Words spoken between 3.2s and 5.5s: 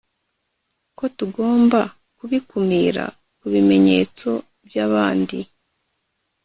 kubimenyetso byabandi